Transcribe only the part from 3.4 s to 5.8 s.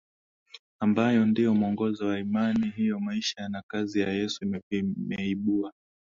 na kazi ya Yesu vimeibua